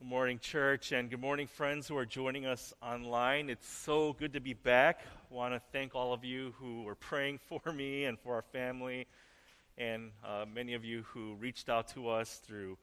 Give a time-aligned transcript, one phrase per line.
[0.00, 3.50] Good morning, church, and good morning, friends who are joining us online.
[3.50, 5.00] It's so good to be back.
[5.28, 8.42] I want to thank all of you who were praying for me and for our
[8.42, 9.08] family,
[9.76, 12.78] and uh, many of you who reached out to us through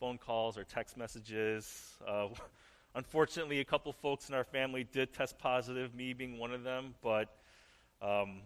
[0.00, 1.94] phone calls or text messages.
[2.04, 2.30] Uh,
[2.96, 6.96] unfortunately, a couple folks in our family did test positive, me being one of them,
[7.00, 7.28] but
[8.02, 8.40] um,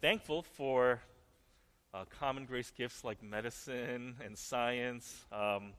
[0.00, 0.98] thankful for
[1.92, 5.26] uh, common grace gifts like medicine and science.
[5.30, 5.74] Um,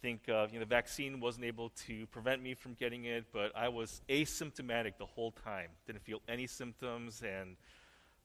[0.00, 3.52] think uh, you know, the vaccine wasn't able to prevent me from getting it, but
[3.56, 5.68] I was asymptomatic the whole time.
[5.86, 7.56] Didn't feel any symptoms, and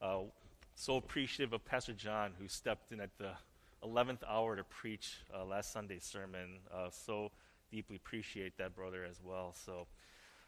[0.02, 0.20] uh,
[0.76, 3.32] so appreciative of Pastor John, who stepped in at the
[3.84, 6.60] 11th hour to preach uh, last Sunday's sermon.
[6.74, 7.32] Uh, so
[7.72, 9.54] deeply appreciate that brother as well.
[9.66, 9.88] So,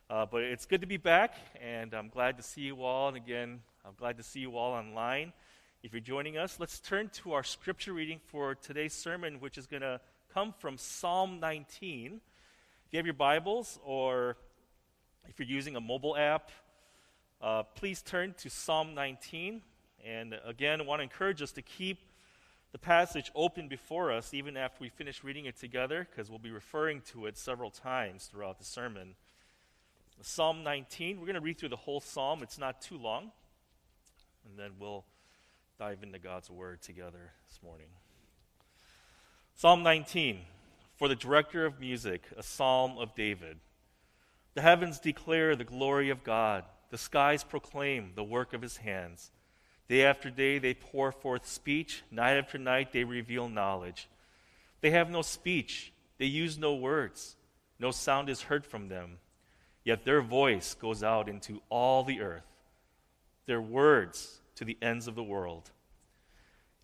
[0.10, 3.08] uh, but it's good to be back, and I'm glad to see you all.
[3.08, 5.34] And again, I'm glad to see you all online.
[5.84, 9.68] If you're joining us, let's turn to our scripture reading for today's sermon, which is
[9.68, 10.00] going to
[10.36, 12.20] come from Psalm 19.
[12.86, 14.36] If you have your Bibles or
[15.30, 16.52] if you're using a mobile app,
[17.42, 19.62] uh, please turn to Psalm 19.
[20.06, 22.00] And again, I want to encourage us to keep
[22.74, 26.52] the passage open before us even after we finish reading it together, because we'll be
[26.52, 29.16] referring to it several times throughout the sermon.
[30.22, 32.44] Psalm 19, we're going to read through the whole psalm.
[32.44, 33.32] It's not too long.
[34.46, 35.06] And then we'll
[35.80, 37.88] dive into God's word together this morning.
[39.58, 40.42] Psalm 19,
[40.98, 43.56] for the director of music, a psalm of David.
[44.54, 49.32] The heavens declare the glory of God, the skies proclaim the work of his hands.
[49.88, 54.10] Day after day they pour forth speech, night after night they reveal knowledge.
[54.82, 57.38] They have no speech, they use no words,
[57.80, 59.20] no sound is heard from them.
[59.86, 62.52] Yet their voice goes out into all the earth,
[63.46, 65.72] their words to the ends of the world.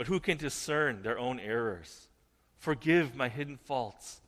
[0.00, 2.08] But who can discern their own errors?
[2.56, 4.22] Forgive my hidden faults.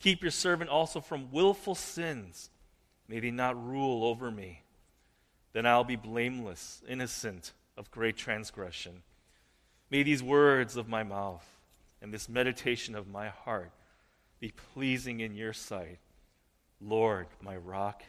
[0.00, 2.48] Keep your servant also from willful sins.
[3.06, 4.62] May they not rule over me.
[5.52, 9.02] Then I'll be blameless, innocent of great transgression.
[9.90, 11.46] May these words of my mouth
[12.00, 13.72] and this meditation of my heart
[14.40, 15.98] be pleasing in your sight,
[16.80, 18.02] Lord, my rock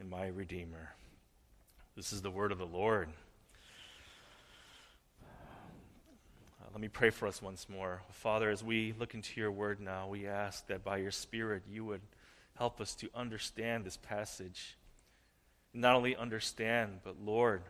[0.00, 0.96] and my redeemer.
[1.94, 3.08] This is the word of the Lord.
[6.68, 8.02] Uh, let me pray for us once more.
[8.10, 11.84] Father, as we look into your word now, we ask that by your Spirit you
[11.84, 12.00] would
[12.56, 14.76] help us to understand this passage.
[15.72, 17.62] Not only understand, but Lord,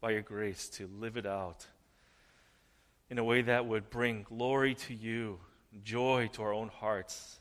[0.00, 1.66] by your grace, to live it out
[3.10, 5.38] in a way that would bring glory to you,
[5.84, 7.38] joy to our own hearts,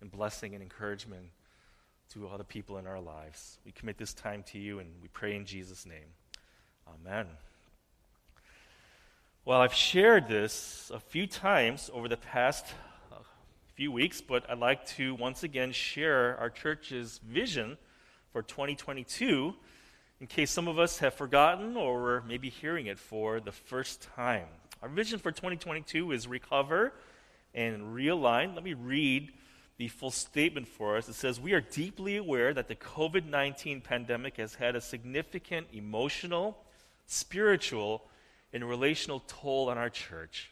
[0.00, 1.26] and blessing and encouragement
[2.10, 3.58] to other people in our lives.
[3.64, 6.08] We commit this time to you and we pray in Jesus' name.
[6.86, 7.26] Amen.
[9.44, 12.64] Well, I've shared this a few times over the past
[13.10, 13.16] uh,
[13.74, 17.76] few weeks, but I'd like to once again share our church's vision
[18.32, 19.52] for 2022
[20.20, 24.06] in case some of us have forgotten or were maybe hearing it for the first
[24.14, 24.46] time.
[24.80, 26.92] Our vision for 2022 is recover
[27.52, 28.54] and realign.
[28.54, 29.32] Let me read
[29.76, 31.08] the full statement for us.
[31.08, 35.66] It says, We are deeply aware that the COVID 19 pandemic has had a significant
[35.72, 36.58] emotional,
[37.08, 38.04] spiritual,
[38.52, 40.50] and relational toll on our church.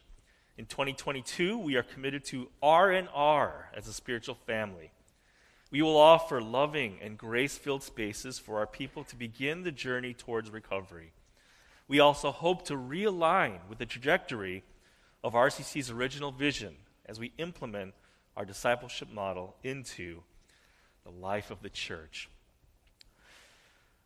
[0.57, 4.91] In 2022, we are committed to R&R as a spiritual family.
[5.71, 10.49] We will offer loving and grace-filled spaces for our people to begin the journey towards
[10.49, 11.13] recovery.
[11.87, 14.63] We also hope to realign with the trajectory
[15.23, 16.75] of RCC's original vision
[17.05, 17.93] as we implement
[18.35, 20.23] our discipleship model into
[21.03, 22.29] the life of the church.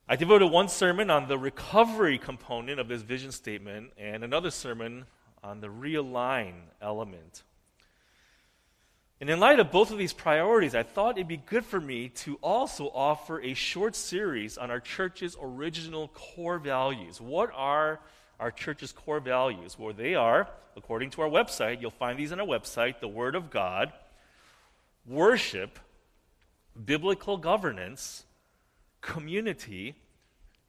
[0.07, 5.05] I devoted one sermon on the recovery component of this vision statement and another sermon
[5.43, 7.41] on the realign element.
[9.19, 12.09] And in light of both of these priorities, I thought it'd be good for me
[12.09, 17.19] to also offer a short series on our church's original core values.
[17.19, 17.99] What are
[18.39, 19.79] our church's core values?
[19.79, 20.47] Well, they are,
[20.77, 23.91] according to our website, you'll find these on our website the Word of God,
[25.07, 25.79] worship,
[26.85, 28.24] biblical governance,
[29.05, 29.95] community,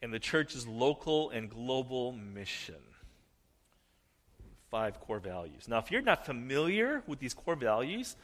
[0.02, 2.76] and the church's local and global mission.
[4.70, 5.68] Five core values.
[5.68, 8.14] Now, if you're not familiar with these core values,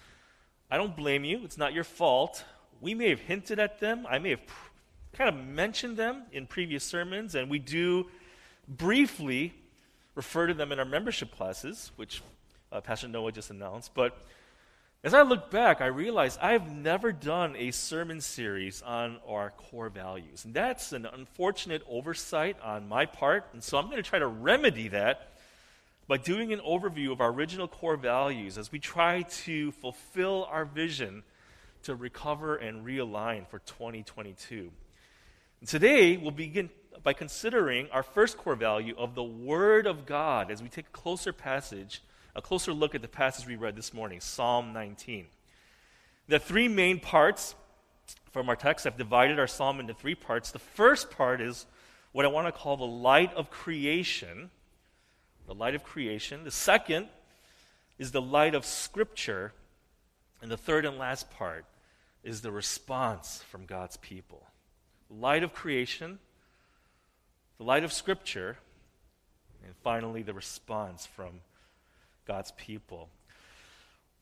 [0.70, 1.41] I don't blame you.
[1.44, 2.44] It's not your fault.
[2.81, 4.06] We may have hinted at them.
[4.09, 4.70] I may have pr-
[5.14, 8.06] kind of mentioned them in previous sermons, and we do
[8.69, 9.55] briefly
[10.14, 12.23] refer to them in our membership classes, which
[12.70, 13.93] uh, Pastor Noah just announced.
[13.94, 14.17] But
[15.04, 19.88] as I look back, I realize I've never done a sermon series on our core
[19.88, 20.44] values.
[20.44, 23.49] And that's an unfortunate oversight on my part.
[23.52, 25.32] And so I'm going to try to remedy that
[26.06, 30.64] by doing an overview of our original core values as we try to fulfill our
[30.64, 31.25] vision
[31.82, 34.70] to recover and realign for 2022.
[35.60, 36.70] And today, we'll begin
[37.02, 40.90] by considering our first core value of the Word of God as we take a
[40.90, 42.02] closer passage,
[42.34, 45.26] a closer look at the passage we read this morning, Psalm 19.
[46.29, 47.55] The three main parts
[48.31, 50.50] from our text, I've divided our psalm into three parts.
[50.50, 51.67] The first part is
[52.12, 54.50] what I want to call the light of creation
[55.46, 56.44] the light of creation.
[56.44, 57.08] The second
[57.99, 59.52] is the light of Scripture.
[60.40, 61.64] And the third and last part
[62.25, 64.46] is the response from God's people.
[65.11, 66.19] Light of creation,
[67.58, 68.56] the light of Scripture,
[69.64, 71.40] and finally the response from
[72.26, 73.08] God's people.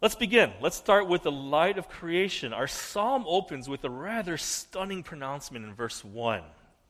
[0.01, 0.53] Let's begin.
[0.61, 2.53] Let's start with the light of creation.
[2.53, 6.43] Our psalm opens with a rather stunning pronouncement in verse 1.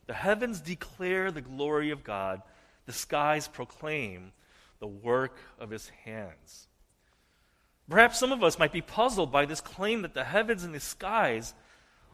[0.07, 2.41] The heavens declare the glory of God
[2.85, 4.33] the skies proclaim
[4.79, 6.67] the work of his hands.
[7.89, 10.79] Perhaps some of us might be puzzled by this claim that the heavens and the
[10.79, 11.53] skies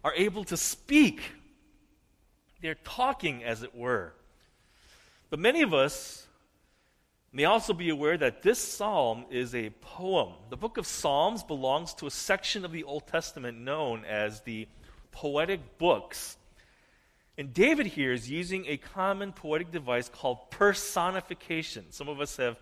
[0.03, 1.21] are able to speak.
[2.61, 4.13] They're talking, as it were.
[5.29, 6.26] But many of us
[7.31, 10.33] may also be aware that this psalm is a poem.
[10.49, 14.67] The book of Psalms belongs to a section of the Old Testament known as the
[15.11, 16.37] poetic books
[17.37, 21.85] and David here is using a common poetic device called personification.
[21.91, 22.59] Some of us have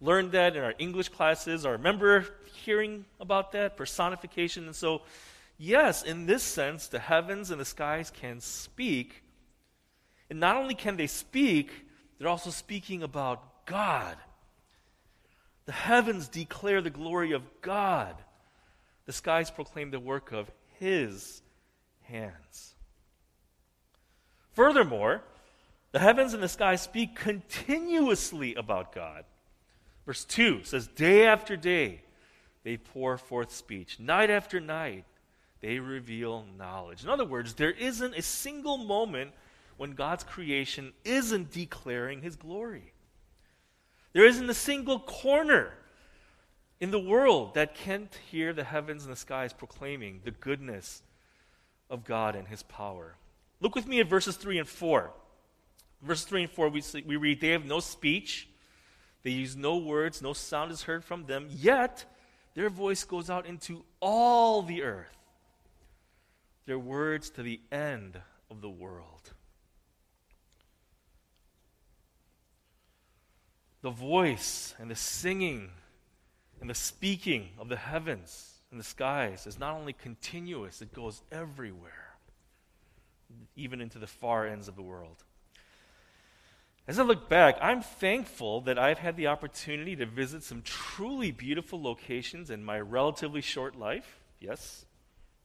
[0.00, 2.26] learned that in our English classes or remember
[2.64, 4.66] hearing about that personification.
[4.66, 5.02] And so,
[5.58, 9.24] yes, in this sense, the heavens and the skies can speak.
[10.30, 11.72] And not only can they speak,
[12.18, 14.16] they're also speaking about God.
[15.64, 18.16] The heavens declare the glory of God,
[19.06, 21.42] the skies proclaim the work of His
[22.02, 22.74] hands.
[24.52, 25.22] Furthermore,
[25.92, 29.24] the heavens and the sky speak continuously about God.
[30.04, 32.02] Verse 2 says, Day after day,
[32.64, 33.98] they pour forth speech.
[34.00, 35.04] Night after night,
[35.60, 37.04] they reveal knowledge.
[37.04, 39.32] In other words, there isn't a single moment
[39.76, 42.92] when God's creation isn't declaring his glory.
[44.12, 45.72] There isn't a single corner
[46.80, 51.02] in the world that can't hear the heavens and the skies proclaiming the goodness
[51.88, 53.16] of God and his power.
[53.60, 55.12] Look with me at verses 3 and 4.
[56.02, 58.48] Verses 3 and 4, we, see, we read, They have no speech,
[59.22, 62.04] they use no words, no sound is heard from them, yet
[62.54, 65.16] their voice goes out into all the earth,
[66.66, 68.18] their words to the end
[68.50, 69.32] of the world.
[73.82, 75.70] The voice and the singing
[76.60, 81.22] and the speaking of the heavens and the skies is not only continuous, it goes
[81.30, 82.02] everywhere
[83.56, 85.24] even into the far ends of the world.
[86.88, 91.30] As I look back, I'm thankful that I've had the opportunity to visit some truly
[91.30, 94.20] beautiful locations in my relatively short life.
[94.40, 94.84] Yes,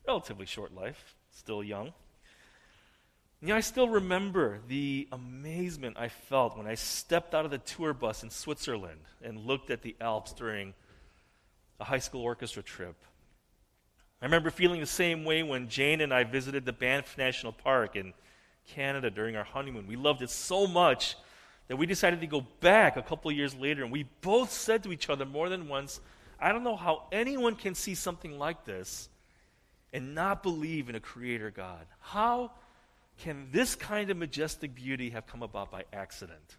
[0.07, 1.93] relatively short life, still young.
[3.39, 7.93] Yeah, I still remember the amazement I felt when I stepped out of the tour
[7.93, 10.73] bus in Switzerland and looked at the Alps during
[11.79, 12.95] a high school orchestra trip.
[14.23, 17.95] I remember feeling the same way when Jane and I visited the Banff National Park
[17.95, 18.15] in
[18.69, 19.85] Canada during our honeymoon.
[19.85, 21.15] We loved it so much
[21.67, 24.91] that we decided to go back a couple years later, and we both said to
[24.91, 25.99] each other more than once,
[26.39, 29.09] I don't know how anyone can see something like this
[29.93, 31.85] and not believe in a creator God.
[31.99, 32.51] How
[33.17, 36.57] can this kind of majestic beauty have come about by accident?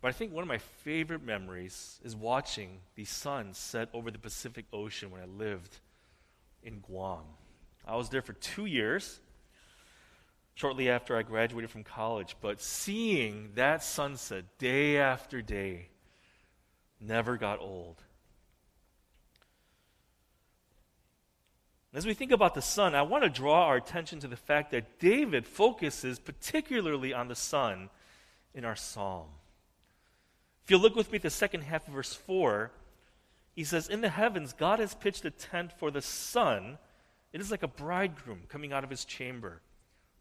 [0.00, 4.18] But I think one of my favorite memories is watching the sun set over the
[4.18, 5.78] Pacific Ocean when I lived
[6.62, 7.24] in Guam.
[7.84, 9.20] I was there for two years,
[10.54, 15.88] shortly after I graduated from college, but seeing that sunset day after day
[17.00, 18.02] never got old.
[21.96, 24.70] As we think about the sun, I want to draw our attention to the fact
[24.72, 27.88] that David focuses particularly on the sun
[28.54, 29.28] in our psalm.
[30.62, 32.70] If you look with me at the second half of verse 4,
[33.54, 36.76] he says, In the heavens, God has pitched a tent for the sun.
[37.32, 39.62] It is like a bridegroom coming out of his chamber,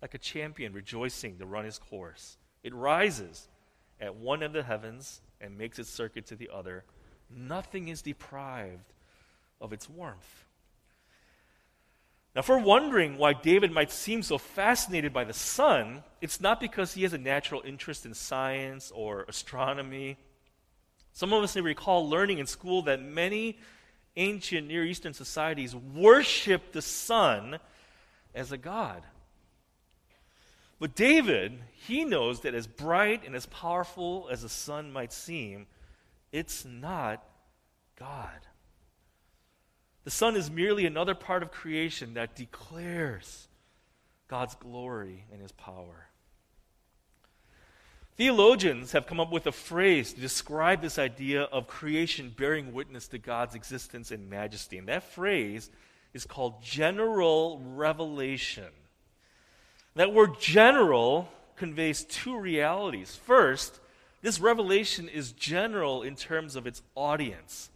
[0.02, 2.38] like a champion rejoicing to run his course.
[2.64, 3.50] It rises
[4.00, 6.86] at one end of the heavens and makes its circuit to the other.
[7.30, 8.94] Nothing is deprived
[9.60, 10.45] of its warmth.
[12.36, 16.60] Now, if we're wondering why David might seem so fascinated by the sun, it's not
[16.60, 20.18] because he has a natural interest in science or astronomy.
[21.14, 23.58] Some of us may recall learning in school that many
[24.18, 27.60] ancient Near Eastern societies worshiped the sun
[28.34, 29.04] as a god.
[30.78, 35.68] But David, he knows that as bright and as powerful as the sun might seem,
[36.34, 37.24] it's not
[37.98, 38.42] God.
[40.06, 43.48] The sun is merely another part of creation that declares
[44.28, 46.08] God's glory and his power.
[48.16, 53.08] Theologians have come up with a phrase to describe this idea of creation bearing witness
[53.10, 54.78] to God's existence and majesty.
[54.78, 55.70] And that phrase
[56.14, 58.70] is called general revelation.
[59.96, 63.16] That word general conveys two realities.
[63.16, 63.80] First,
[64.22, 67.70] this revelation is general in terms of its audience.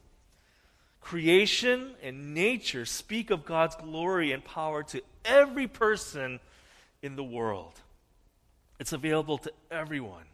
[1.09, 6.39] Creation and nature speak of God's glory and power to every person
[7.01, 7.73] in the world.
[8.79, 10.25] It's available to everyone.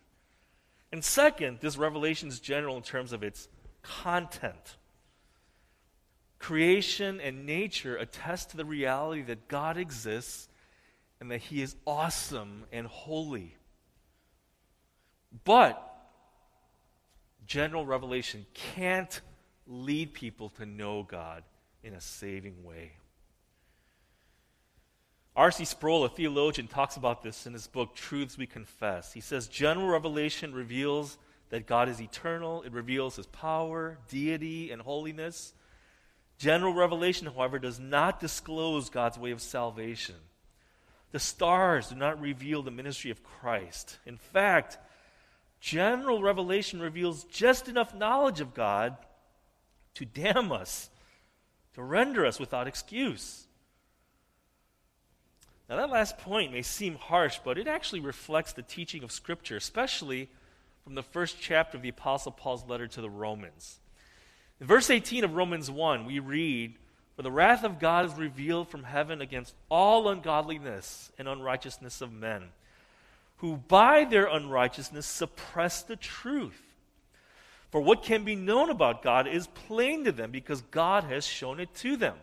[0.91, 3.47] And second, this revelation is general in terms of its
[3.83, 4.75] content.
[6.39, 10.49] Creation and nature attest to the reality that God exists
[11.21, 13.55] and that He is awesome and holy.
[15.45, 15.81] But
[17.47, 19.21] general revelation can't
[19.67, 21.43] lead people to know God
[21.83, 22.93] in a saving way.
[25.35, 25.65] R.C.
[25.65, 29.11] Sproul, a theologian, talks about this in his book, Truths We Confess.
[29.11, 31.17] He says, General revelation reveals
[31.49, 35.53] that God is eternal, it reveals his power, deity, and holiness.
[36.37, 40.15] General revelation, however, does not disclose God's way of salvation.
[41.11, 43.99] The stars do not reveal the ministry of Christ.
[44.05, 44.77] In fact,
[45.59, 48.97] general revelation reveals just enough knowledge of God
[49.95, 50.89] to damn us,
[51.73, 53.47] to render us without excuse.
[55.67, 59.57] Now, that last point may seem harsh, but it actually reflects the teaching of Scripture,
[59.57, 60.29] especially
[60.83, 63.79] from the first chapter of the Apostle Paul's letter to the Romans.
[64.61, 66.75] In verse 18 of Romans 1, we read,
[67.15, 72.13] For the wrath of God is revealed from heaven against all ungodliness and unrighteousness of
[72.13, 72.43] men,
[73.37, 76.61] who by their unrighteousness suppress the truth.
[77.75, 81.59] For what can be known about God is plain to them because God has shown
[81.59, 82.15] it to them.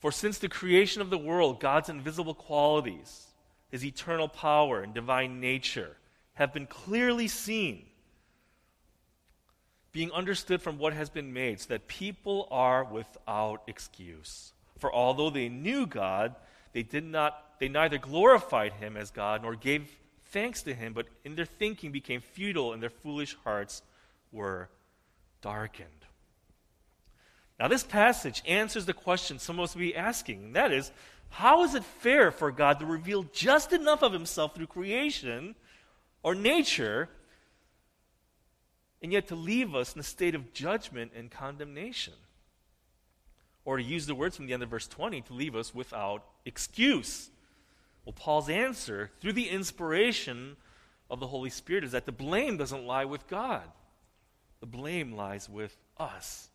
[0.00, 3.28] For since the creation of the world, God's invisible qualities,
[3.70, 5.96] his eternal power and divine nature,
[6.34, 7.86] have been clearly seen,
[9.92, 14.52] being understood from what has been made, so that people are without excuse.
[14.78, 16.34] For although they knew God,
[16.74, 19.90] they did not they neither glorified him as God nor gave
[20.34, 23.82] thanks to him, but in their thinking became futile and their foolish hearts
[24.32, 24.68] were
[25.40, 25.88] darkened.
[27.60, 30.90] Now, this passage answers the question some of us will be asking, and that is
[31.30, 35.54] how is it fair for God to reveal just enough of himself through creation
[36.24, 37.08] or nature,
[39.00, 42.14] and yet to leave us in a state of judgment and condemnation?
[43.64, 46.24] Or to use the words from the end of verse 20, to leave us without
[46.44, 47.30] excuse.
[48.04, 50.56] Well, Paul's answer, through the inspiration
[51.10, 53.64] of the Holy Spirit, is that the blame doesn't lie with God,
[54.60, 56.50] the blame lies with us.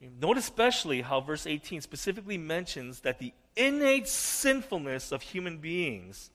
[0.00, 6.30] Note especially how verse 18 specifically mentions that the innate sinfulness of human beings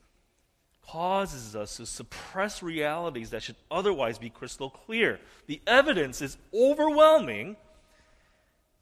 [0.86, 5.18] causes us to suppress realities that should otherwise be crystal clear.
[5.46, 7.56] The evidence is overwhelming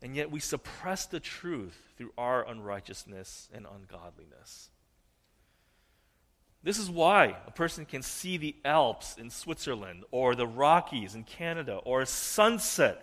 [0.04, 4.68] and yet we suppress the truth through our unrighteousness and ungodliness.
[6.62, 11.24] This is why a person can see the Alps in Switzerland, or the Rockies in
[11.24, 13.02] Canada, or a sunset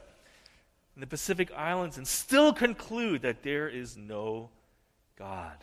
[0.96, 4.52] in the Pacific Islands and still conclude that there is no
[5.18, 5.58] God.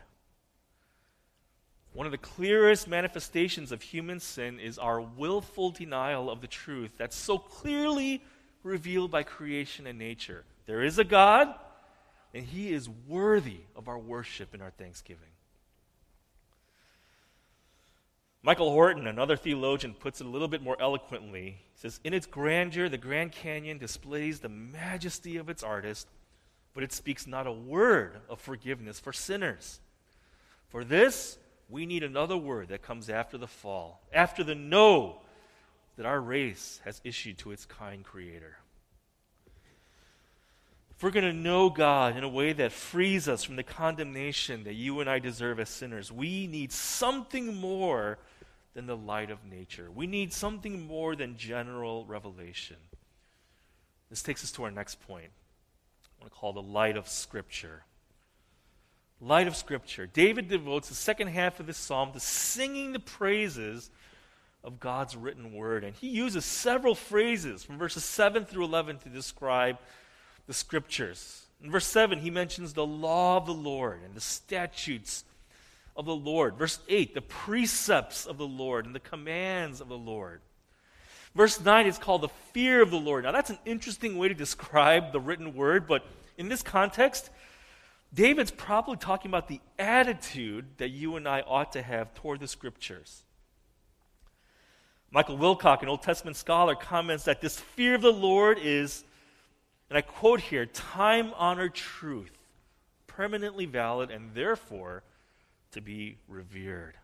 [1.92, 6.90] One of the clearest manifestations of human sin is our willful denial of the truth
[6.98, 8.24] that's so clearly
[8.64, 10.44] revealed by creation and nature.
[10.68, 11.52] There is a God,
[12.34, 15.30] and He is worthy of our worship and our thanksgiving.
[18.42, 21.56] Michael Horton, another theologian, puts it a little bit more eloquently.
[21.72, 26.06] He says, In its grandeur, the Grand Canyon displays the majesty of its artist,
[26.74, 29.80] but it speaks not a word of forgiveness for sinners.
[30.68, 31.38] For this,
[31.70, 35.22] we need another word that comes after the fall, after the no
[35.96, 38.58] that our race has issued to its kind creator.
[40.98, 44.64] If we're going to know God in a way that frees us from the condemnation
[44.64, 48.18] that you and I deserve as sinners, we need something more
[48.74, 49.92] than the light of nature.
[49.94, 52.78] We need something more than general revelation.
[54.10, 55.30] This takes us to our next point.
[56.18, 57.84] I want to call the light of Scripture.
[59.20, 60.08] Light of Scripture.
[60.08, 63.88] David devotes the second half of this psalm to singing the praises
[64.64, 65.84] of God's written word.
[65.84, 69.78] And he uses several phrases from verses 7 through 11 to describe
[70.48, 71.42] the Scriptures.
[71.62, 75.24] In verse 7, he mentions the law of the Lord and the statutes
[75.94, 76.56] of the Lord.
[76.56, 80.40] Verse 8, the precepts of the Lord and the commands of the Lord.
[81.34, 83.24] Verse 9 is called the fear of the Lord.
[83.24, 86.04] Now, that's an interesting way to describe the written word, but
[86.36, 87.30] in this context,
[88.14, 92.48] David's probably talking about the attitude that you and I ought to have toward the
[92.48, 93.22] scriptures.
[95.10, 99.04] Michael Wilcock, an Old Testament scholar, comments that this fear of the Lord is,
[99.88, 102.36] and I quote here, time honored truth,
[103.06, 105.02] permanently valid, and therefore
[105.72, 106.94] to be revered.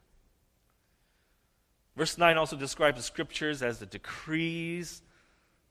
[1.97, 5.03] Verse 9 also describes the scriptures as the decrees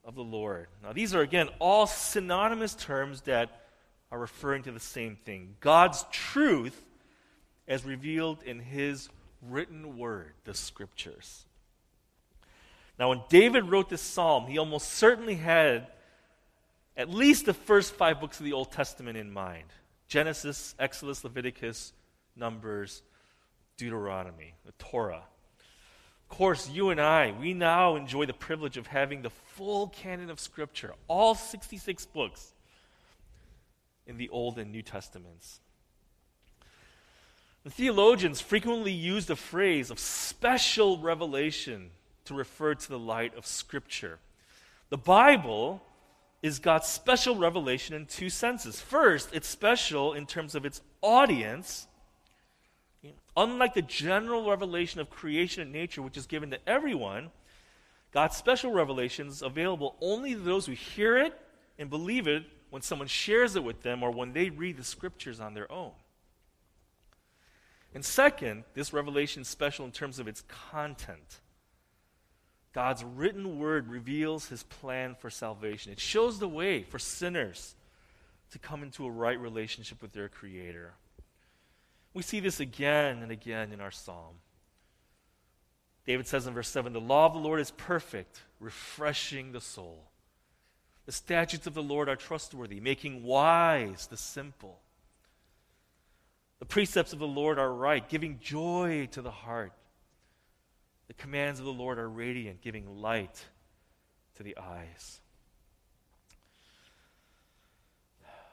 [0.04, 0.68] of the Lord.
[0.82, 3.62] Now, these are, again, all synonymous terms that
[4.10, 6.84] are referring to the same thing God's truth
[7.66, 9.08] as revealed in His
[9.42, 11.46] written word, the scriptures.
[12.98, 15.88] Now, when David wrote this psalm, he almost certainly had
[16.96, 19.66] at least the first five books of the Old Testament in mind
[20.06, 21.92] Genesis, Exodus, Leviticus,
[22.36, 23.02] Numbers,
[23.76, 25.24] Deuteronomy, the Torah.
[26.30, 30.30] Of course, you and I, we now enjoy the privilege of having the full canon
[30.30, 32.52] of Scripture, all 66 books
[34.06, 35.60] in the Old and New Testaments.
[37.62, 41.90] The theologians frequently use the phrase of special revelation
[42.26, 44.18] to refer to the light of Scripture.
[44.90, 45.82] The Bible
[46.44, 48.80] is God's special revelation in two senses.
[48.80, 51.88] First, it's special in terms of its audience
[53.36, 57.30] Unlike the general revelation of creation and nature, which is given to everyone,
[58.12, 61.36] God's special revelation is available only to those who hear it
[61.78, 65.40] and believe it when someone shares it with them or when they read the scriptures
[65.40, 65.92] on their own.
[67.92, 71.40] And second, this revelation is special in terms of its content.
[72.74, 75.92] God's written word reveals his plan for salvation.
[75.92, 77.76] It shows the way for sinners
[78.50, 80.92] to come into a right relationship with their Creator.
[82.12, 84.34] We see this again and again in our psalm.
[86.04, 90.10] David says in verse 7 The law of the Lord is perfect, refreshing the soul.
[91.06, 94.80] The statutes of the Lord are trustworthy, making wise the simple.
[96.58, 99.72] The precepts of the Lord are right, giving joy to the heart.
[101.08, 103.44] The commands of the Lord are radiant, giving light
[104.36, 105.20] to the eyes.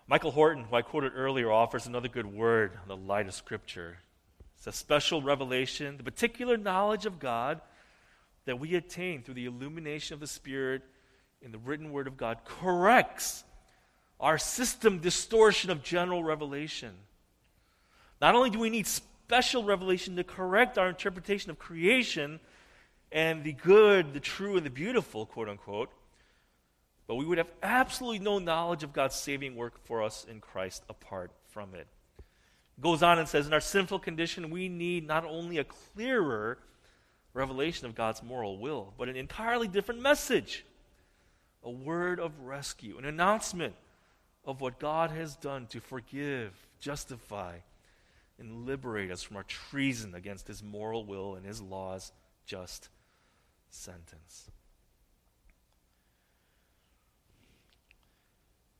[0.07, 3.99] Michael Horton, who I quoted earlier, offers another good word on the light of Scripture.
[4.57, 7.61] It's a special revelation, the particular knowledge of God
[8.45, 10.81] that we attain through the illumination of the Spirit
[11.41, 13.43] in the written Word of God corrects
[14.19, 16.91] our system distortion of general revelation.
[18.19, 18.85] Not only do we need
[19.31, 22.37] special revelation to correct our interpretation of creation
[23.13, 25.89] and the good, the true, and the beautiful, quote unquote,
[27.07, 30.83] but we would have absolutely no knowledge of God's saving work for us in Christ
[30.89, 31.87] apart from it.
[32.81, 36.57] Goes on and says, in our sinful condition, we need not only a clearer
[37.33, 40.65] revelation of God's moral will, but an entirely different message
[41.63, 43.75] a word of rescue, an announcement
[44.43, 47.59] of what God has done to forgive, justify,
[48.41, 52.11] and liberate us from our treason against His moral will and His law's
[52.45, 52.89] just
[53.69, 54.49] sentence.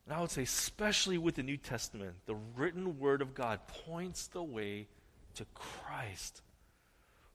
[0.06, 4.28] And I would say, especially with the New Testament, the written Word of God points
[4.28, 4.88] the way
[5.36, 6.42] to Christ,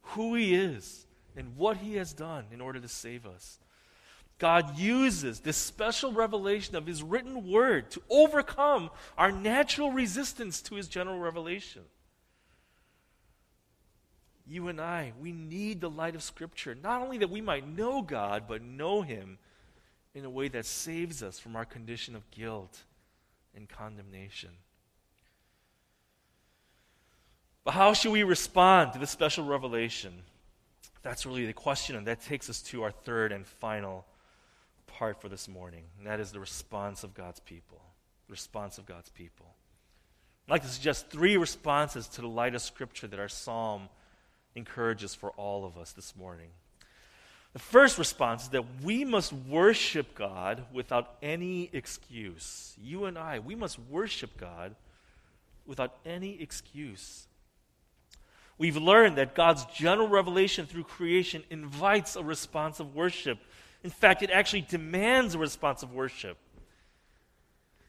[0.02, 3.58] who He is, and what He has done in order to save us.
[4.38, 10.74] God uses this special revelation of His written Word to overcome our natural resistance to
[10.74, 11.82] His general revelation.
[14.46, 18.00] You and I, we need the light of Scripture, not only that we might know
[18.00, 19.38] God, but know Him
[20.14, 22.84] in a way that saves us from our condition of guilt
[23.54, 24.50] and condemnation.
[27.64, 30.12] But how should we respond to this special revelation?
[31.02, 34.06] That's really the question, and that takes us to our third and final
[34.86, 37.80] part for this morning, and that is the response of God's people.
[38.28, 39.46] The response of God's people.
[40.46, 43.88] I'd like to suggest three responses to the light of Scripture that our psalm
[44.56, 46.48] encourages for all of us this morning.
[47.52, 52.74] The first response is that we must worship God without any excuse.
[52.82, 54.74] You and I, we must worship God
[55.64, 57.26] without any excuse.
[58.58, 63.38] We've learned that God's general revelation through creation invites a response of worship.
[63.84, 66.38] In fact, it actually demands a response of worship.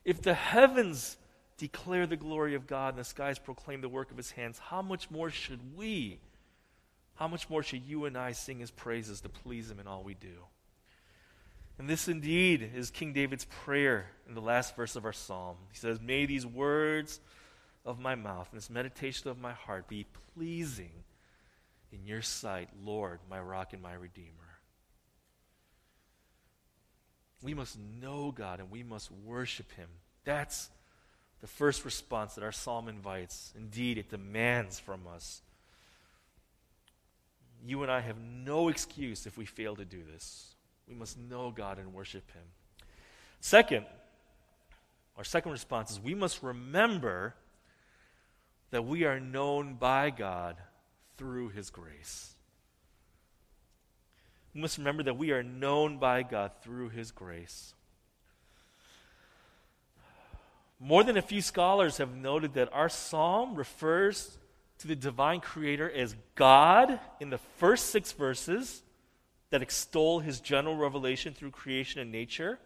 [0.03, 1.17] If the heavens
[1.57, 4.81] declare the glory of God and the skies proclaim the work of his hands, how
[4.81, 6.19] much more should we,
[7.17, 10.03] how much more should you and I sing his praises to please him in all
[10.03, 10.45] we do?
[11.79, 15.57] And this indeed is King David's prayer in the last verse of our psalm.
[15.71, 17.19] He says, May these words
[17.85, 20.91] of my mouth and this meditation of my heart be pleasing
[21.91, 24.31] in your sight, Lord, my rock and my redeemer.
[27.41, 29.89] We must know God and we must worship him.
[30.23, 30.69] That's
[31.41, 33.53] the first response that our psalm invites.
[33.55, 35.41] Indeed, it demands from us.
[37.65, 40.55] You and I have no excuse if we fail to do this.
[40.87, 42.43] We must know God and worship him.
[43.41, 43.85] Second,
[45.17, 47.35] our second response is we must remember
[48.71, 50.57] that we are known by God
[51.17, 52.35] through His grace.
[54.53, 57.73] We must remember that we are known by God through His grace.
[60.79, 64.37] More than a few scholars have noted that our psalm refers
[64.79, 68.83] to the divine creator as God in the first six verses
[69.49, 72.59] that extol his general revelation through creation and nature.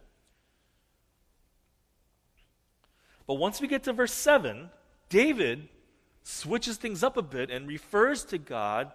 [3.28, 4.69] But once we get to verse 7,
[5.10, 5.69] David
[6.24, 8.91] switches things up a bit and refers to God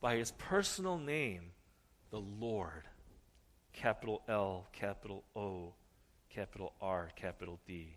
[0.00, 1.52] by his personal name,
[2.10, 2.84] the Lord.
[3.72, 5.72] Capital L, capital O,
[6.28, 7.96] capital R, capital D.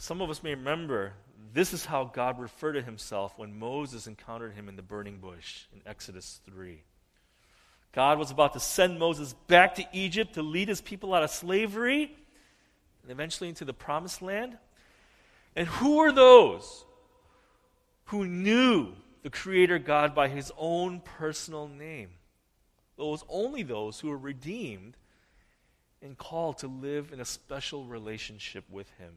[0.00, 1.12] some of us may remember
[1.52, 5.66] this is how God referred to himself when Moses encountered him in the burning bush
[5.72, 6.82] in Exodus 3.
[7.92, 11.30] God was about to send Moses back to Egypt to lead his people out of
[11.30, 12.12] slavery
[13.02, 14.58] and eventually into the promised land.
[15.54, 16.84] And who were those
[18.06, 22.10] who knew the Creator God by His own personal name?
[22.96, 24.96] Those only those who were redeemed
[26.02, 29.14] and called to live in a special relationship with Him.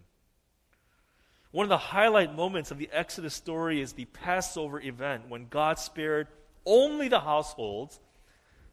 [1.52, 5.80] One of the highlight moments of the Exodus story is the Passover event when God
[5.80, 6.28] spared
[6.66, 8.00] only the households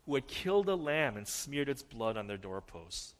[0.06, 3.14] who had killed a lamb and smeared its blood on their doorposts.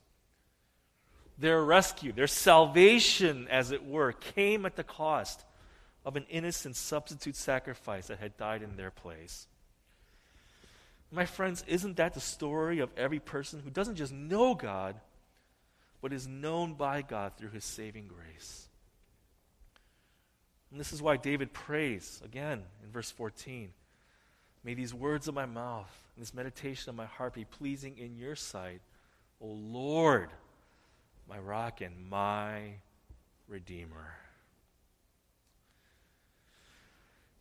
[1.37, 5.45] Their rescue, their salvation, as it were, came at the cost
[6.05, 9.47] of an innocent substitute sacrifice that had died in their place.
[11.11, 14.95] My friends, isn't that the story of every person who doesn't just know God,
[16.01, 18.67] but is known by God through his saving grace?
[20.71, 23.71] And this is why David prays again in verse 14
[24.63, 28.17] May these words of my mouth and this meditation of my heart be pleasing in
[28.17, 28.81] your sight,
[29.39, 30.29] O Lord
[31.27, 32.73] my rock and my
[33.47, 34.15] redeemer.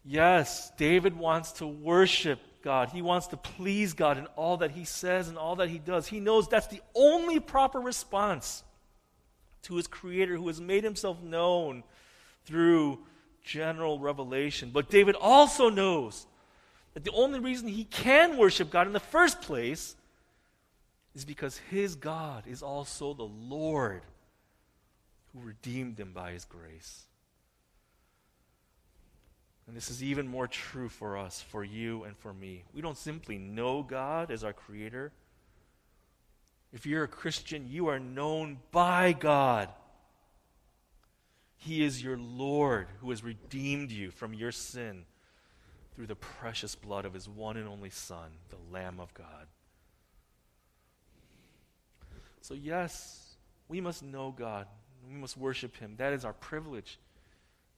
[0.05, 2.91] Yes, David wants to worship God.
[2.91, 6.07] He wants to please God in all that he says and all that he does.
[6.07, 8.63] He knows that's the only proper response
[9.63, 11.85] to his Creator who has made himself known
[12.45, 12.99] through
[13.45, 14.71] general revelation.
[14.73, 16.27] But David also knows
[16.95, 19.95] that the only reason he can worship God in the first place
[21.15, 24.03] is because his God is also the Lord
[25.33, 27.05] who redeemed him by his grace.
[29.67, 32.65] And this is even more true for us, for you and for me.
[32.75, 35.13] We don't simply know God as our Creator.
[36.73, 39.69] If you're a Christian, you are known by God.
[41.65, 45.07] He is your Lord who has redeemed you from your sin
[45.95, 49.47] through the precious blood of His one and only Son, the Lamb of God.
[52.43, 53.37] So, yes,
[53.69, 54.67] we must know God.
[55.09, 55.95] We must worship Him.
[55.97, 56.99] That is our privilege.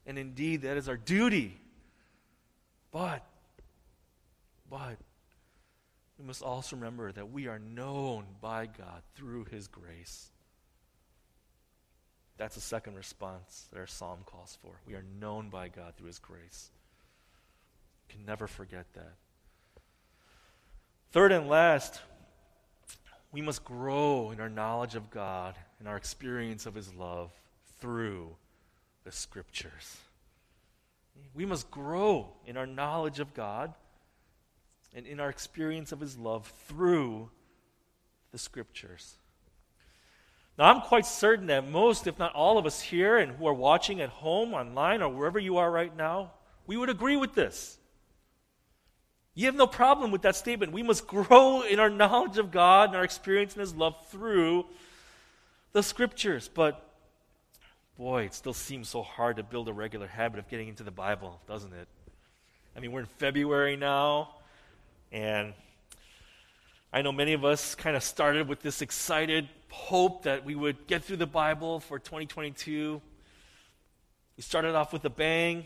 [0.04, 1.56] And indeed, that is our duty.
[2.90, 3.24] But,
[4.68, 4.96] but,
[6.18, 10.30] we must also remember that we are known by God through His grace.
[12.38, 14.72] That's the second response that our psalm calls for.
[14.86, 16.70] We are known by God through His grace.
[18.08, 19.14] Can never forget that.
[21.12, 22.00] Third and last,
[23.32, 27.30] we must grow in our knowledge of God and our experience of His love
[27.80, 28.36] through
[29.04, 29.96] the Scriptures.
[31.34, 33.72] We must grow in our knowledge of God
[34.94, 37.30] and in our experience of His love through
[38.32, 39.16] the Scriptures.
[40.58, 43.54] Now, I'm quite certain that most, if not all of us here and who are
[43.54, 46.32] watching at home, online, or wherever you are right now,
[46.66, 47.78] we would agree with this.
[49.34, 50.72] You have no problem with that statement.
[50.72, 54.64] We must grow in our knowledge of God and our experience in His love through
[55.72, 56.48] the Scriptures.
[56.52, 56.82] But
[57.98, 60.90] boy, it still seems so hard to build a regular habit of getting into the
[60.90, 61.86] Bible, doesn't it?
[62.74, 64.36] I mean, we're in February now,
[65.12, 65.52] and
[66.92, 70.86] I know many of us kind of started with this excited hope that we would
[70.86, 73.00] get through the Bible for 2022.
[74.36, 75.64] We started off with a bang.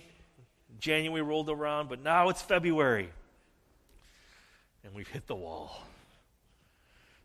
[0.78, 3.10] January rolled around, but now it's February.
[4.84, 5.84] And we've hit the wall.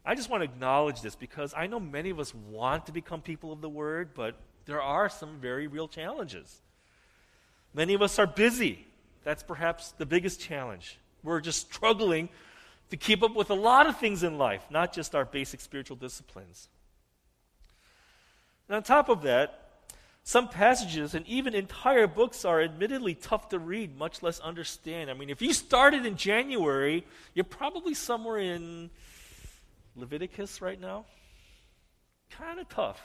[0.05, 3.21] I just want to acknowledge this because I know many of us want to become
[3.21, 4.35] people of the Word, but
[4.65, 6.61] there are some very real challenges.
[7.73, 8.85] Many of us are busy.
[9.23, 10.99] That's perhaps the biggest challenge.
[11.23, 12.29] We're just struggling
[12.89, 15.97] to keep up with a lot of things in life, not just our basic spiritual
[15.97, 16.69] disciplines.
[18.67, 19.61] And on top of that,
[20.23, 25.11] some passages and even entire books are admittedly tough to read, much less understand.
[25.11, 28.89] I mean, if you started in January, you're probably somewhere in
[29.95, 31.05] Leviticus right now.
[32.31, 33.01] Kind of tough.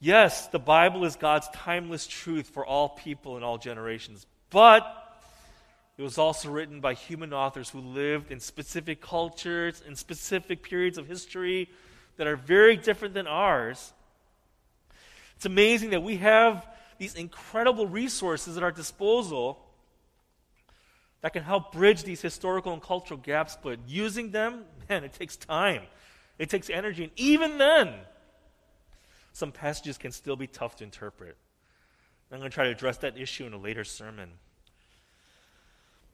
[0.00, 4.99] Yes, the Bible is God's timeless truth for all people in all generations, but
[6.00, 10.96] it was also written by human authors who lived in specific cultures, in specific periods
[10.96, 11.68] of history
[12.16, 13.92] that are very different than ours.
[15.36, 19.58] It's amazing that we have these incredible resources at our disposal
[21.20, 25.36] that can help bridge these historical and cultural gaps, but using them, man, it takes
[25.36, 25.82] time.
[26.38, 27.04] It takes energy.
[27.04, 27.92] And even then,
[29.34, 31.36] some passages can still be tough to interpret.
[32.32, 34.30] I'm going to try to address that issue in a later sermon.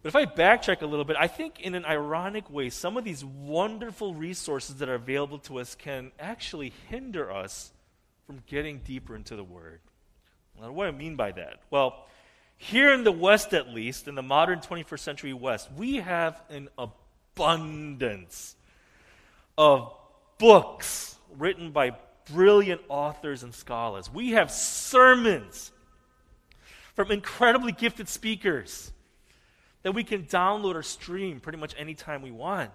[0.07, 3.03] But if I backtrack a little bit, I think in an ironic way, some of
[3.03, 7.73] these wonderful resources that are available to us can actually hinder us
[8.25, 9.81] from getting deeper into the Word.
[10.61, 11.55] Now, what do I mean by that?
[11.71, 12.07] Well,
[12.57, 16.69] here in the West, at least, in the modern 21st century West, we have an
[16.79, 18.55] abundance
[19.59, 19.93] of
[20.39, 21.97] books written by
[22.33, 24.09] brilliant authors and scholars.
[24.15, 25.73] We have sermons
[26.95, 28.93] from incredibly gifted speakers
[29.87, 32.73] that we can download or stream pretty much anytime we want.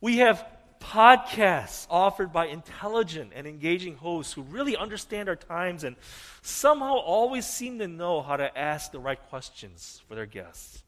[0.00, 0.46] We have
[0.78, 5.96] podcasts offered by intelligent and engaging hosts who really understand our times and
[6.40, 10.84] somehow always seem to know how to ask the right questions for their guests.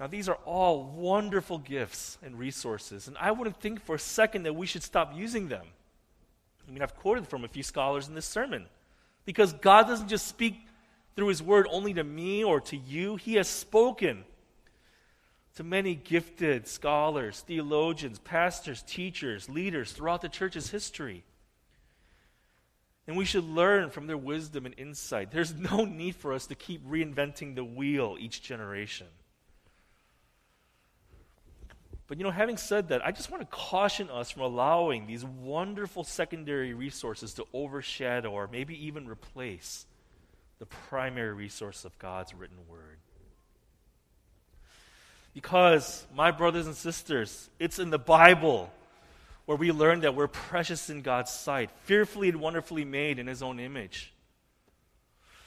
[0.00, 4.44] Now, these are all wonderful gifts and resources, and I wouldn't think for a second
[4.44, 5.66] that we should stop using them.
[6.66, 8.64] I mean, I've quoted from a few scholars in this sermon
[9.26, 10.56] because God doesn't just speak
[11.16, 13.16] through his word only to me or to you.
[13.16, 14.24] He has spoken
[15.56, 21.24] to many gifted scholars, theologians, pastors, teachers, leaders throughout the church's history.
[23.06, 25.30] And we should learn from their wisdom and insight.
[25.30, 29.06] There's no need for us to keep reinventing the wheel each generation.
[32.08, 35.24] But you know, having said that, I just want to caution us from allowing these
[35.24, 39.86] wonderful secondary resources to overshadow or maybe even replace
[40.58, 42.98] the primary resource of God's written word.
[45.34, 48.72] Because, my brothers and sisters, it's in the Bible
[49.44, 53.42] where we learn that we're precious in God's sight, fearfully and wonderfully made in His
[53.42, 54.12] own image.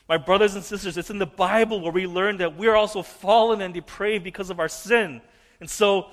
[0.07, 3.03] My brothers and sisters, it's in the Bible where we learn that we are also
[3.03, 5.21] fallen and depraved because of our sin.
[5.59, 6.07] And so,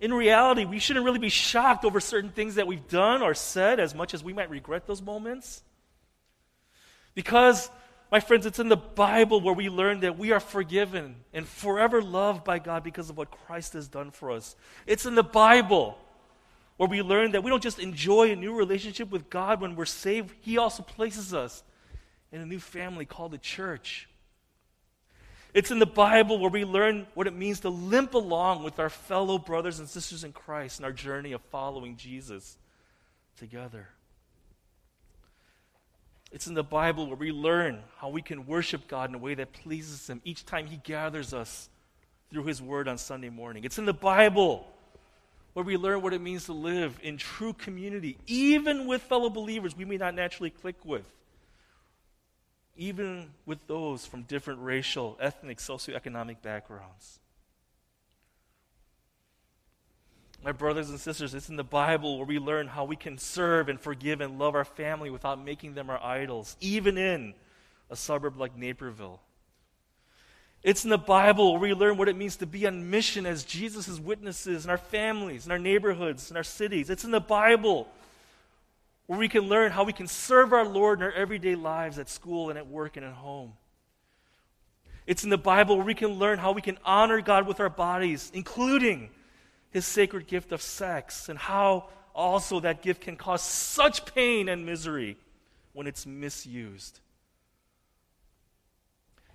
[0.00, 3.80] in reality, we shouldn't really be shocked over certain things that we've done or said
[3.80, 5.62] as much as we might regret those moments.
[7.14, 7.70] Because
[8.10, 12.02] my friends, it's in the Bible where we learn that we are forgiven and forever
[12.02, 14.56] loved by God because of what Christ has done for us.
[14.86, 15.96] It's in the Bible
[16.76, 19.84] where we learn that we don't just enjoy a new relationship with God when we're
[19.84, 21.62] saved, He also places us
[22.32, 24.08] in a new family called the church.
[25.52, 28.88] It's in the Bible where we learn what it means to limp along with our
[28.88, 32.56] fellow brothers and sisters in Christ in our journey of following Jesus
[33.36, 33.88] together.
[36.32, 39.34] It's in the Bible where we learn how we can worship God in a way
[39.34, 41.68] that pleases Him each time He gathers us
[42.30, 43.64] through His Word on Sunday morning.
[43.64, 44.66] It's in the Bible
[45.54, 49.76] where we learn what it means to live in true community, even with fellow believers
[49.76, 51.04] we may not naturally click with,
[52.76, 57.18] even with those from different racial, ethnic, socioeconomic backgrounds.
[60.42, 63.68] My brothers and sisters, it's in the Bible where we learn how we can serve
[63.68, 67.34] and forgive and love our family without making them our idols, even in
[67.90, 69.20] a suburb like Naperville.
[70.62, 73.44] It's in the Bible where we learn what it means to be on mission as
[73.44, 76.88] Jesus' witnesses in our families, in our neighborhoods, in our cities.
[76.88, 77.88] It's in the Bible
[79.06, 82.08] where we can learn how we can serve our Lord in our everyday lives at
[82.08, 83.54] school and at work and at home.
[85.06, 87.70] It's in the Bible where we can learn how we can honor God with our
[87.70, 89.10] bodies, including
[89.70, 94.66] his sacred gift of sex, and how also that gift can cause such pain and
[94.66, 95.16] misery
[95.72, 97.00] when it's misused.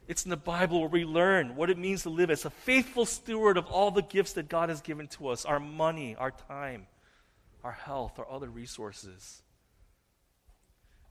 [0.07, 3.05] It's in the Bible where we learn what it means to live as a faithful
[3.05, 6.85] steward of all the gifts that God has given to us our money, our time,
[7.63, 9.41] our health, our other resources.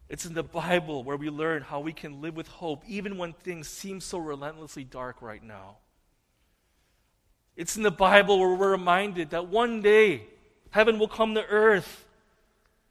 [0.09, 3.33] It's in the Bible where we learn how we can live with hope even when
[3.33, 5.79] things seem so relentlessly dark right now.
[7.57, 10.27] It's in the Bible where we're reminded that one day
[10.71, 12.05] heaven will come to earth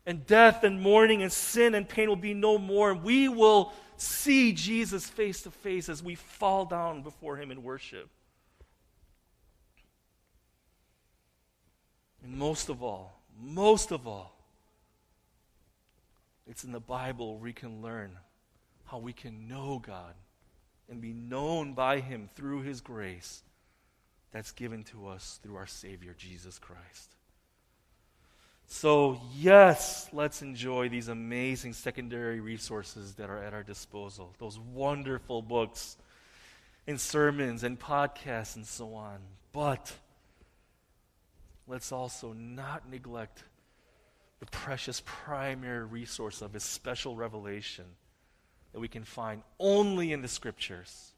[0.06, 2.92] and death and mourning and sin and pain will be no more.
[2.92, 7.64] And we will see Jesus face to face as we fall down before him in
[7.64, 8.10] worship.
[12.24, 14.34] And most of all, most of all,
[16.48, 18.18] it's in the Bible we can learn
[18.86, 20.14] how we can know God
[20.90, 23.44] and be known by him through his grace
[24.34, 27.16] that's given to us through our Savior, Jesus Christ.
[28.66, 34.34] So, yes, let's enjoy these amazing secondary resources that are at our disposal.
[34.40, 35.96] Those wonderful books
[36.88, 39.20] and sermons and podcasts and so on.
[39.52, 39.94] But
[41.68, 43.44] let's also not neglect
[44.40, 47.86] the precious primary resource of His special revelation
[48.74, 51.13] that we can find only in the Scriptures.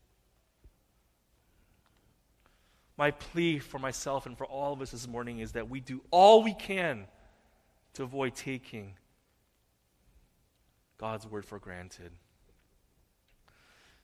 [2.97, 6.01] My plea for myself and for all of us this morning is that we do
[6.11, 7.07] all we can
[7.93, 8.93] to avoid taking
[10.97, 12.11] God's word for granted.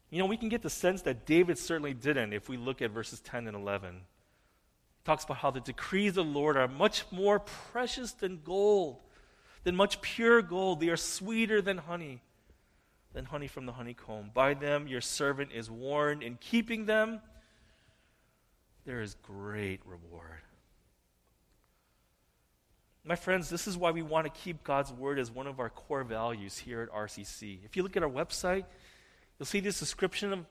[0.10, 2.92] You know, we can get the sense that David certainly didn't if we look at
[2.92, 3.96] verses 10 and 11.
[3.96, 9.00] He talks about how the decrees of the Lord are much more precious than gold,
[9.64, 10.82] than much pure gold.
[10.82, 12.22] They are sweeter than honey,
[13.14, 14.32] than honey from the honeycomb.
[14.34, 16.24] By them your servant is warned.
[16.24, 17.22] In keeping them,
[18.86, 20.42] there is great reward.
[23.04, 25.70] My friends, this is why we want to keep God's Word as one of our
[25.70, 27.60] core values here at RCC.
[27.66, 28.66] If you look at our website,
[29.40, 30.46] you'll see this description of,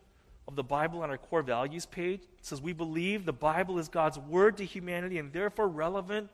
[0.48, 2.22] of the Bible on our core values page.
[2.22, 6.28] It says, We believe the Bible is God's Word to humanity and therefore relevant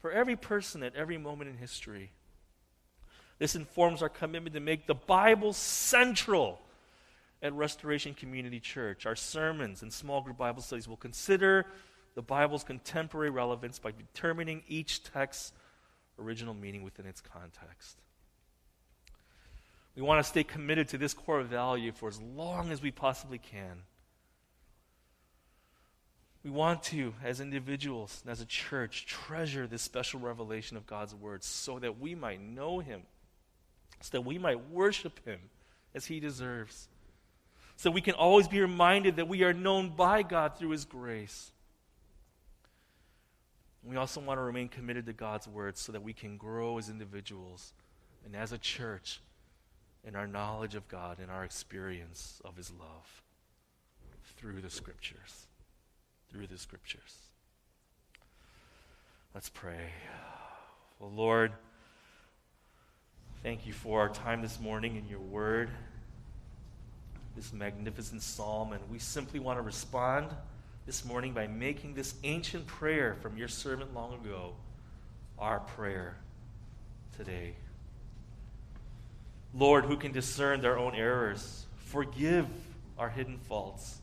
[0.00, 2.10] for every person at every moment in history.
[3.38, 6.60] This informs our commitment to make the Bible central
[7.42, 9.06] at Restoration Community Church.
[9.06, 11.66] Our sermons and small group Bible studies will consider
[12.14, 15.52] the Bible's contemporary relevance by determining each text's
[16.18, 17.98] original meaning within its context.
[19.96, 23.38] We want to stay committed to this core value for as long as we possibly
[23.38, 23.82] can.
[26.42, 31.14] We want to, as individuals and as a church, treasure this special revelation of God's
[31.14, 33.02] Word so that we might know Him,
[34.00, 35.38] so that we might worship Him
[35.94, 36.88] as He deserves,
[37.80, 41.50] so we can always be reminded that we are known by God through His grace.
[43.82, 46.90] We also want to remain committed to God's word so that we can grow as
[46.90, 47.72] individuals
[48.26, 49.22] and as a church
[50.06, 53.22] in our knowledge of God and our experience of His love
[54.36, 55.46] through the Scriptures.
[56.30, 57.16] Through the Scriptures.
[59.34, 59.90] Let's pray.
[60.98, 61.52] Well, Lord,
[63.42, 65.70] thank you for our time this morning in your word,
[67.36, 70.28] this magnificent psalm, and we simply want to respond
[70.86, 74.54] this morning by making this ancient prayer from your servant long ago
[75.38, 76.16] our prayer
[77.16, 77.54] today.
[79.54, 82.46] Lord, who can discern their own errors, forgive
[82.98, 83.98] our hidden faults.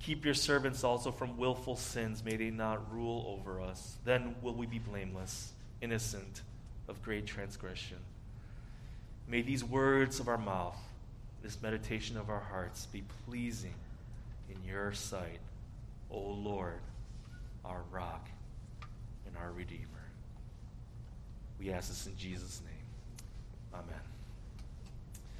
[0.00, 2.24] Keep your servants also from willful sins.
[2.24, 3.96] May they not rule over us.
[4.04, 6.42] Then will we be blameless, innocent
[6.88, 7.98] of great transgression.
[9.26, 10.78] May these words of our mouth,
[11.42, 13.74] this meditation of our hearts, be pleasing
[14.50, 15.40] in your sight,
[16.10, 16.80] O Lord,
[17.64, 18.28] our rock
[19.26, 19.84] and our Redeemer.
[21.58, 23.80] We ask this in Jesus' name.
[23.80, 24.07] Amen.